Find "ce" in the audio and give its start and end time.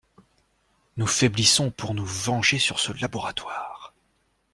2.79-2.91